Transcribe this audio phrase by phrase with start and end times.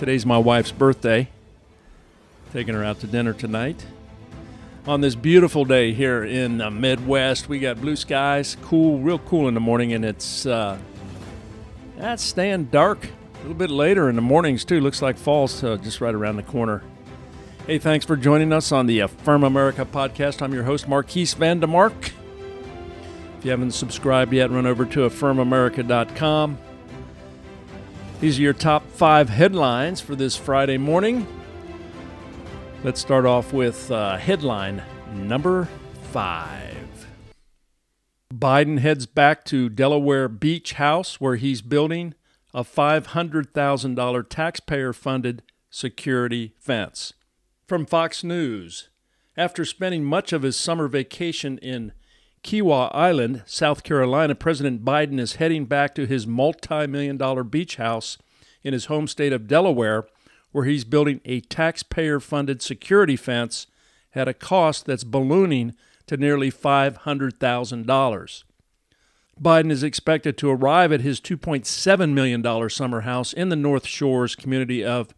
[0.00, 1.28] Today's my wife's birthday.
[2.54, 3.84] Taking her out to dinner tonight.
[4.86, 9.46] On this beautiful day here in the Midwest, we got blue skies, cool, real cool
[9.46, 10.78] in the morning, and it's uh,
[11.98, 14.80] that's staying dark a little bit later in the mornings too.
[14.80, 16.82] Looks like fall's uh, just right around the corner.
[17.66, 20.40] Hey, thanks for joining us on the Affirm America podcast.
[20.40, 22.12] I'm your host, Marquise Vandemark.
[23.38, 26.56] If you haven't subscribed yet, run over to affirmamerica.com.
[28.20, 31.26] These are your top five headlines for this Friday morning.
[32.84, 34.82] Let's start off with uh, headline
[35.14, 35.68] number
[36.12, 37.06] five.
[38.30, 42.12] Biden heads back to Delaware Beach House where he's building
[42.52, 47.14] a $500,000 taxpayer funded security fence.
[47.66, 48.90] From Fox News
[49.34, 51.92] After spending much of his summer vacation in
[52.42, 57.76] Kiawah Island, South Carolina, President Biden is heading back to his multi million dollar beach
[57.76, 58.18] house
[58.62, 60.06] in his home state of Delaware,
[60.52, 63.66] where he's building a taxpayer funded security fence
[64.14, 65.74] at a cost that's ballooning
[66.06, 68.44] to nearly $500,000.
[69.40, 74.34] Biden is expected to arrive at his $2.7 million summer house in the North Shores
[74.34, 75.14] community of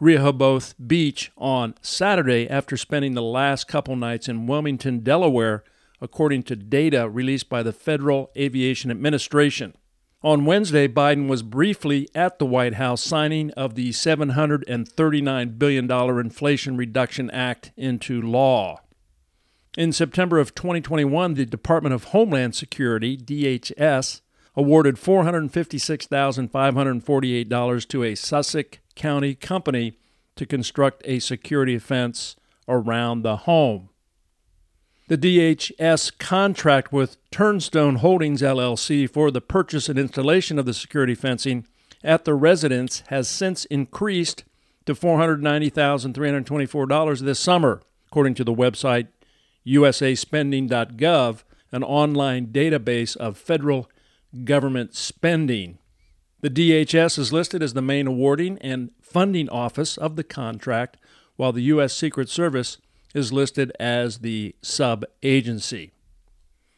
[0.00, 5.64] Rehoboth Beach on Saturday after spending the last couple nights in Wilmington, Delaware,
[6.00, 9.74] according to data released by the Federal Aviation Administration.
[10.22, 16.76] On Wednesday, Biden was briefly at the White House signing of the $739 billion Inflation
[16.76, 18.80] Reduction Act into law.
[19.76, 24.22] In September of 2021, the Department of Homeland Security, DHS,
[24.56, 29.96] awarded $456,548 to a Sussex County company
[30.34, 32.34] to construct a security fence
[32.66, 33.87] around the home.
[35.08, 41.14] The DHS contract with Turnstone Holdings LLC for the purchase and installation of the security
[41.14, 41.66] fencing
[42.04, 44.44] at the residence has since increased
[44.84, 49.08] to $490,324 this summer, according to the website
[49.66, 51.42] usaspending.gov,
[51.72, 53.88] an online database of federal
[54.44, 55.78] government spending.
[56.42, 60.98] The DHS is listed as the main awarding and funding office of the contract,
[61.36, 61.94] while the U.S.
[61.94, 62.76] Secret Service
[63.14, 65.92] is listed as the sub agency.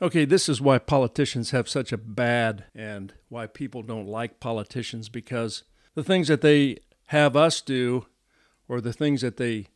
[0.00, 5.08] Okay, this is why politicians have such a bad and why people don't like politicians
[5.08, 8.06] because the things that they have us do
[8.68, 9.66] or the things that they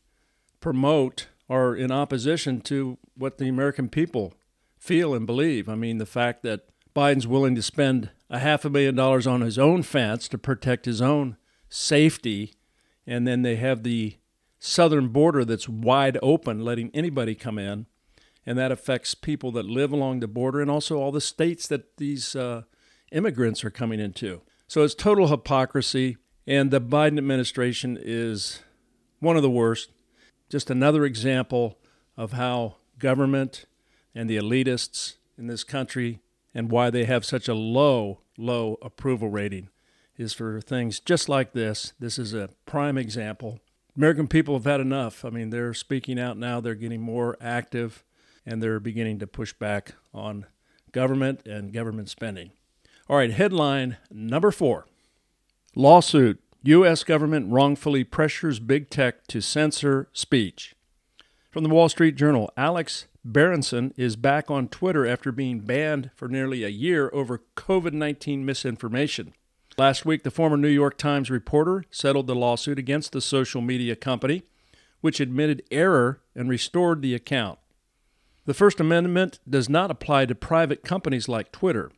[0.60, 4.34] promote are in opposition to what the American people
[4.78, 5.68] feel and believe.
[5.68, 9.40] I mean, the fact that Biden's willing to spend a half a million dollars on
[9.40, 11.36] his own fence to protect his own
[11.68, 12.54] safety,
[13.06, 14.16] and then they have the
[14.64, 17.84] southern border that's wide open, letting anybody come in,
[18.46, 21.96] and that affects people that live along the border and also all the states that
[21.96, 22.62] these uh,
[23.10, 24.40] immigrants are coming into.
[24.68, 28.60] So it's total hypocrisy, and the Biden administration is
[29.18, 29.90] one of the worst.
[30.48, 31.78] Just another example
[32.16, 33.64] of how government
[34.14, 36.20] and the elitists in this country
[36.54, 39.70] and why they have such a low, low approval rating
[40.16, 41.94] is for things just like this.
[41.98, 43.58] This is a prime example.
[43.96, 45.24] American people have had enough.
[45.24, 48.04] I mean, they're speaking out now, they're getting more active,
[48.46, 50.46] and they're beginning to push back on
[50.92, 52.52] government and government spending.
[53.08, 54.86] All right, headline number four
[55.74, 57.02] Lawsuit U.S.
[57.02, 60.74] government wrongfully pressures big tech to censor speech.
[61.50, 66.28] From the Wall Street Journal, Alex Berenson is back on Twitter after being banned for
[66.28, 69.34] nearly a year over COVID 19 misinformation.
[69.78, 73.96] Last week, the former New York Times reporter settled the lawsuit against the social media
[73.96, 74.42] company,
[75.00, 77.58] which admitted error and restored the account.
[78.44, 81.90] The First Amendment does not apply to private companies like Twitter,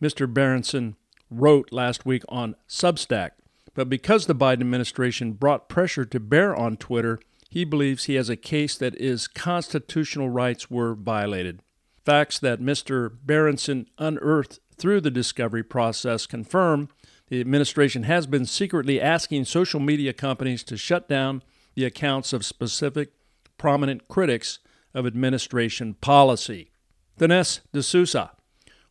[0.00, 0.32] Mr.
[0.32, 0.96] Berenson
[1.30, 3.30] wrote last week on Substack.
[3.74, 7.18] But because the Biden administration brought pressure to bear on Twitter,
[7.50, 11.60] he believes he has a case that his constitutional rights were violated.
[12.04, 13.10] Facts that Mr.
[13.24, 16.88] Berenson unearthed through the discovery process confirm
[17.28, 21.42] the administration has been secretly asking social media companies to shut down
[21.74, 23.10] the accounts of specific
[23.58, 24.58] prominent critics
[24.94, 26.70] of administration policy.
[27.18, 28.32] Dinesh D'Souza.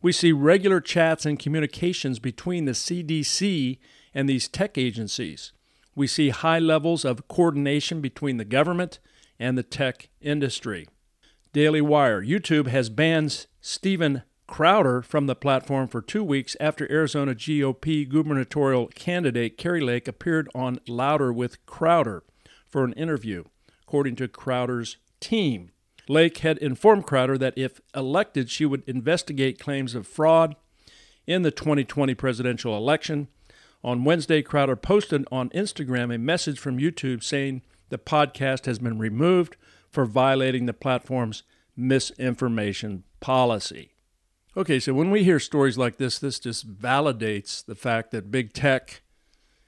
[0.02, 3.80] We see regular chats and communications between the CDC
[4.14, 5.52] and these tech agencies.
[5.96, 9.00] We see high levels of coordination between the government
[9.40, 10.88] and the tech industry.
[11.54, 17.34] Daily Wire YouTube has banned Steven Crowder from the platform for two weeks after Arizona
[17.34, 22.24] GOP gubernatorial candidate Kari Lake appeared on Louder with Crowder
[22.68, 23.44] for an interview,
[23.82, 25.72] according to Crowder's team.
[26.08, 30.56] Lake had informed Crowder that if elected, she would investigate claims of fraud
[31.26, 33.28] in the 2020 presidential election.
[33.84, 39.00] On Wednesday, Crowder posted on Instagram a message from YouTube saying the podcast has been
[39.00, 39.58] removed
[39.90, 41.42] for violating the platform's
[41.76, 43.95] misinformation policy.
[44.58, 48.54] Okay, so when we hear stories like this, this just validates the fact that big
[48.54, 49.02] tech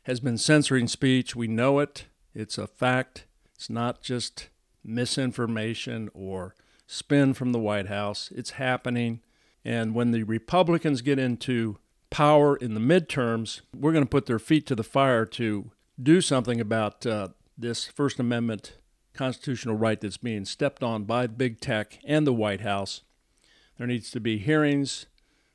[0.04, 1.36] has been censoring speech.
[1.36, 3.26] We know it, it's a fact.
[3.54, 4.48] It's not just
[4.86, 6.56] misinformation or
[6.86, 8.32] spin from the White House.
[8.34, 9.20] It's happening.
[9.66, 11.80] And when the Republicans get into
[12.10, 15.70] power in the midterms, we're going to put their feet to the fire to
[16.02, 18.78] do something about uh, this First Amendment
[19.14, 23.02] constitutional right that's being stepped on by big tech and the White House.
[23.78, 25.06] There needs to be hearings.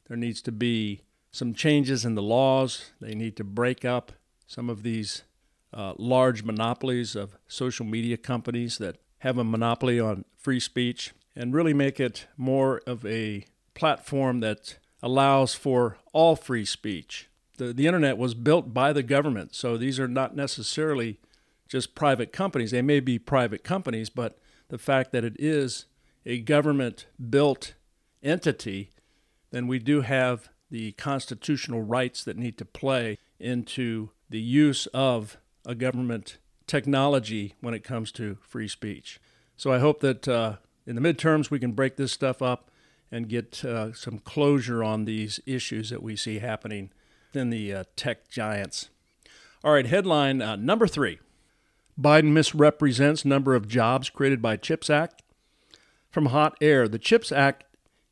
[0.09, 2.93] There needs to be some changes in the laws.
[3.01, 4.13] They need to break up
[4.47, 5.23] some of these
[5.73, 11.55] uh, large monopolies of social media companies that have a monopoly on free speech and
[11.55, 17.29] really make it more of a platform that allows for all free speech.
[17.57, 21.19] The, the internet was built by the government, so these are not necessarily
[21.69, 22.71] just private companies.
[22.71, 24.39] They may be private companies, but
[24.69, 25.87] the fact that it is
[26.27, 27.75] a government built
[28.23, 28.91] entity,
[29.51, 35.37] then we do have the constitutional rights that need to play into the use of
[35.67, 39.21] a government technology when it comes to free speech.
[39.57, 42.71] So I hope that uh, in the midterms we can break this stuff up
[43.11, 46.91] and get uh, some closure on these issues that we see happening
[47.35, 48.89] in the uh, tech giants.
[49.63, 51.19] All right, headline uh, number three
[52.01, 55.23] Biden misrepresents number of jobs created by CHIPS Act.
[56.11, 57.65] From Hot Air, the CHIPS Act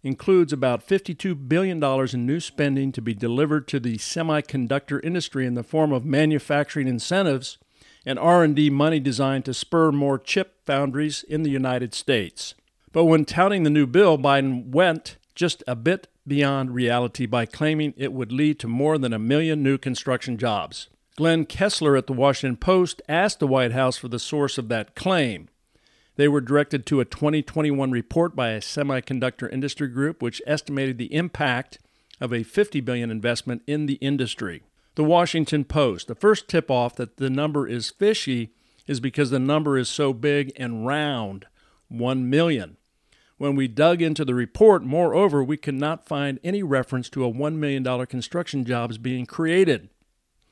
[0.02, 5.54] includes about $52 billion in new spending to be delivered to the semiconductor industry in
[5.54, 7.58] the form of manufacturing incentives
[8.06, 12.54] and R&D money designed to spur more chip foundries in the United States.
[12.92, 17.94] But when touting the new bill, Biden went just a bit beyond reality by claiming
[17.96, 20.88] it would lead to more than a million new construction jobs.
[21.16, 24.94] Glenn Kessler at the Washington Post asked the White House for the source of that
[24.94, 25.48] claim.
[26.16, 31.14] They were directed to a 2021 report by a semiconductor industry group which estimated the
[31.14, 31.78] impact
[32.20, 34.62] of a 50 billion investment in the industry.
[34.96, 38.52] The Washington Post, the first tip off that the number is fishy
[38.86, 41.46] is because the number is so big and round,
[41.88, 42.76] 1 million.
[43.38, 47.32] When we dug into the report, moreover, we could not find any reference to a
[47.32, 49.88] $1 million construction jobs being created.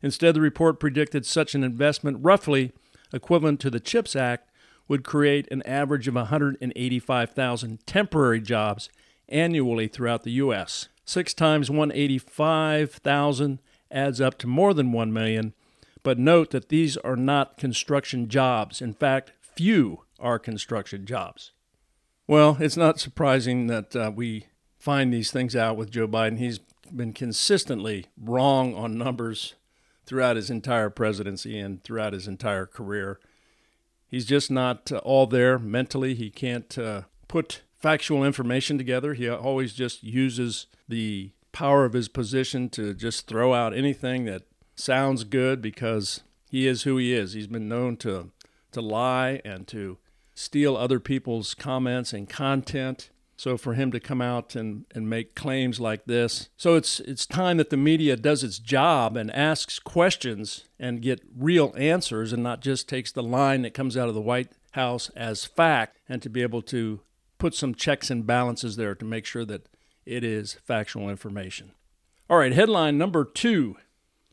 [0.02, 2.72] Instead, the report predicted such an investment, roughly
[3.12, 4.47] equivalent to the CHIPS Act,
[4.88, 8.88] would create an average of 185,000 temporary jobs
[9.28, 10.88] annually throughout the U.S.
[11.04, 15.54] Six times 185,000 adds up to more than 1 million,
[16.02, 18.80] but note that these are not construction jobs.
[18.80, 21.52] In fact, few are construction jobs.
[22.26, 24.46] Well, it's not surprising that uh, we
[24.78, 26.38] find these things out with Joe Biden.
[26.38, 26.60] He's
[26.94, 29.54] been consistently wrong on numbers
[30.06, 33.18] throughout his entire presidency and throughout his entire career.
[34.08, 36.14] He's just not uh, all there mentally.
[36.14, 39.14] He can't uh, put factual information together.
[39.14, 44.42] He always just uses the power of his position to just throw out anything that
[44.74, 47.34] sounds good because he is who he is.
[47.34, 48.30] He's been known to
[48.72, 49.98] to lie and to
[50.34, 53.10] steal other people's comments and content.
[53.38, 57.24] So for him to come out and, and make claims like this, so it's it's
[57.24, 62.42] time that the media does its job and asks questions and get real answers and
[62.42, 66.20] not just takes the line that comes out of the White House as fact and
[66.20, 67.00] to be able to
[67.38, 69.68] put some checks and balances there to make sure that
[70.04, 71.70] it is factual information.
[72.28, 73.76] All right, headline number two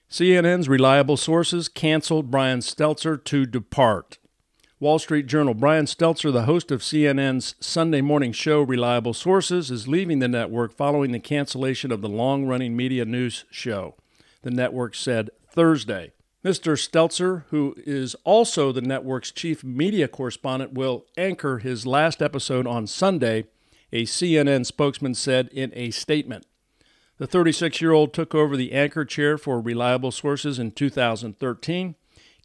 [0.10, 4.18] CNN's reliable sources canceled Brian Stelter to depart.
[4.78, 5.54] Wall Street Journal.
[5.54, 10.74] Brian Stelter, the host of CNN's Sunday morning show Reliable Sources, is leaving the network
[10.74, 13.96] following the cancellation of the long running media news show,
[14.42, 16.12] the network said Thursday.
[16.44, 16.78] Mr.
[16.78, 22.86] Stelter, who is also the network's chief media correspondent, will anchor his last episode on
[22.86, 23.46] Sunday,
[23.94, 26.46] a CNN spokesman said in a statement.
[27.18, 31.96] The 36 year old took over the anchor chair for Reliable Sources in 2013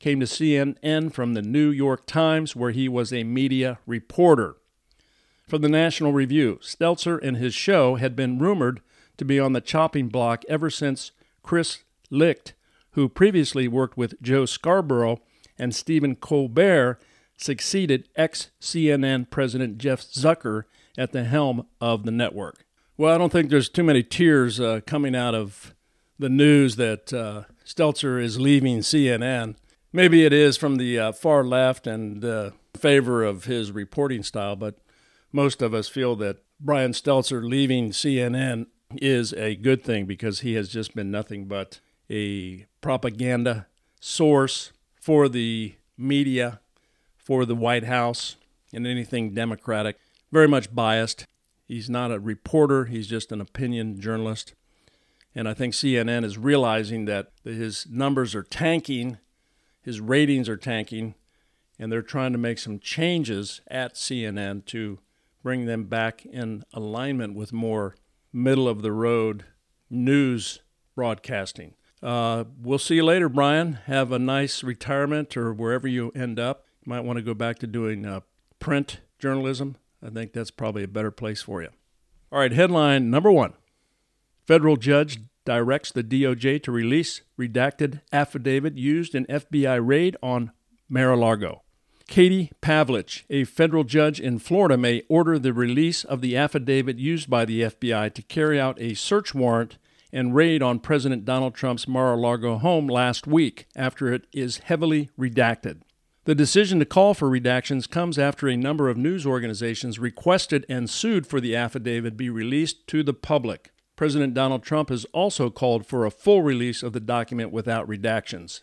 [0.01, 4.57] came to CNN from the New York Times, where he was a media reporter.
[5.47, 8.81] From the National Review, Stelter and his show had been rumored
[9.19, 12.55] to be on the chopping block ever since Chris Licht,
[12.93, 15.21] who previously worked with Joe Scarborough
[15.59, 16.99] and Stephen Colbert,
[17.37, 20.65] succeeded ex CNN President Jeff Zucker
[20.97, 22.65] at the helm of the network.
[22.97, 25.75] Well, I don't think there's too many tears uh, coming out of
[26.19, 29.57] the news that uh, Stelter is leaving CNN.
[29.93, 34.55] Maybe it is from the uh, far left and uh, favor of his reporting style,
[34.55, 34.77] but
[35.33, 38.67] most of us feel that Brian Stelter leaving CNN
[38.97, 43.67] is a good thing because he has just been nothing but a propaganda
[44.01, 46.61] source for the media,
[47.17, 48.37] for the White House,
[48.73, 49.97] and anything Democratic.
[50.31, 51.27] Very much biased.
[51.67, 54.55] He's not a reporter, he's just an opinion journalist.
[55.35, 59.19] And I think CNN is realizing that his numbers are tanking,
[59.83, 61.15] his ratings are tanking,
[61.79, 64.99] and they're trying to make some changes at CNN to
[65.43, 67.95] bring them back in alignment with more
[68.33, 69.45] middle of the road
[69.89, 70.61] news
[70.95, 71.75] broadcasting.
[72.03, 73.75] Uh, we'll see you later, Brian.
[73.87, 76.65] Have a nice retirement or wherever you end up.
[76.85, 78.21] You might want to go back to doing uh,
[78.59, 79.77] print journalism.
[80.03, 81.69] I think that's probably a better place for you.
[82.33, 83.55] All right, headline number one
[84.47, 85.21] Federal judge
[85.51, 90.53] directs the DOJ to release redacted affidavit used in FBI raid on
[90.89, 91.63] Mar a Lago.
[92.07, 97.29] Katie Pavlich, a federal judge in Florida, may order the release of the affidavit used
[97.29, 99.77] by the FBI to carry out a search warrant
[100.13, 104.59] and raid on President Donald Trump's Mar a Lago home last week after it is
[104.59, 105.81] heavily redacted.
[106.27, 110.89] The decision to call for redactions comes after a number of news organizations requested and
[110.89, 113.73] sued for the affidavit be released to the public.
[114.01, 118.63] President Donald Trump has also called for a full release of the document without redactions.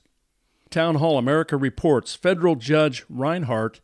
[0.72, 3.80] Town Hall America reports federal judge Reinhart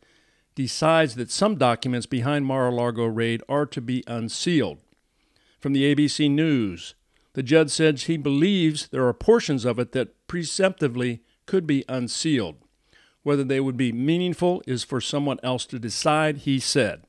[0.56, 4.78] decides that some documents behind Mar a Lago raid are to be unsealed.
[5.60, 6.96] From the ABC News,
[7.34, 12.56] the judge says he believes there are portions of it that presumptively could be unsealed.
[13.22, 17.04] Whether they would be meaningful is for someone else to decide, he said.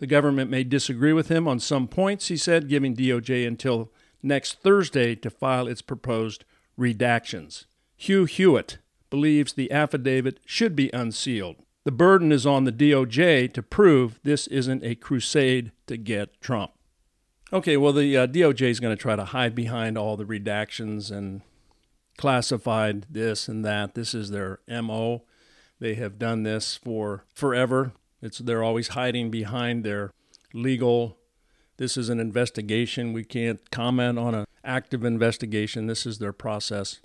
[0.00, 3.92] The government may disagree with him on some points, he said, giving DOJ until
[4.22, 6.46] next Thursday to file its proposed
[6.78, 7.66] redactions.
[7.98, 8.78] Hugh Hewitt
[9.10, 11.56] believes the affidavit should be unsealed.
[11.84, 16.70] The burden is on the DOJ to prove this isn't a crusade to get Trump.
[17.52, 21.10] Okay, well, the uh, DOJ is going to try to hide behind all the redactions
[21.10, 21.42] and
[22.16, 23.94] classified this and that.
[23.94, 25.24] This is their MO.
[25.78, 27.92] They have done this for forever.
[28.22, 30.12] It's they're always hiding behind their
[30.52, 31.18] legal.
[31.76, 33.12] This is an investigation.
[33.12, 35.86] We can't comment on an active investigation.
[35.86, 37.00] This is their process.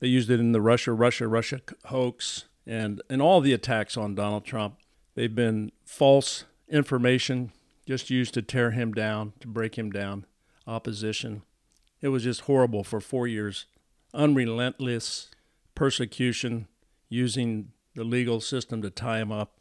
[0.00, 4.14] They used it in the Russia, Russia, Russia hoax and in all the attacks on
[4.14, 4.76] Donald Trump.
[5.14, 7.52] They've been false information
[7.86, 10.24] just used to tear him down, to break him down,
[10.66, 11.42] opposition.
[12.00, 13.66] It was just horrible for four years.
[14.14, 15.28] Unrelentless
[15.74, 16.68] persecution,
[17.08, 19.58] using the legal system to tie him up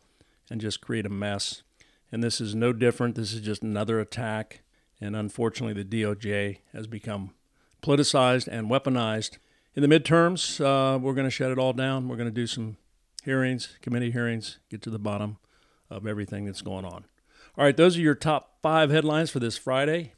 [0.51, 1.63] and just create a mess.
[2.11, 3.15] And this is no different.
[3.15, 4.61] This is just another attack.
[4.99, 7.33] And unfortunately, the DOJ has become
[7.81, 9.37] politicized and weaponized.
[9.73, 12.09] In the midterms, uh, we're going to shut it all down.
[12.09, 12.75] We're going to do some
[13.23, 15.37] hearings, committee hearings, get to the bottom
[15.89, 17.05] of everything that's going on.
[17.57, 20.13] All right, those are your top five headlines for this Friday,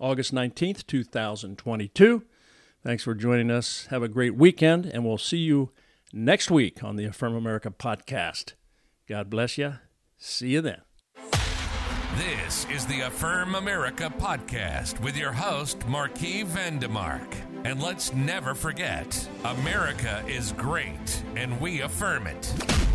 [0.00, 2.24] August 19th, 2022.
[2.84, 3.86] Thanks for joining us.
[3.86, 5.70] Have a great weekend, and we'll see you
[6.12, 8.54] next week on the Affirm America podcast.
[9.08, 9.74] God bless you.
[10.18, 10.80] See you then.
[12.16, 17.36] This is the Affirm America podcast with your host, Marquis Vandemark.
[17.64, 22.85] And let's never forget America is great, and we affirm it.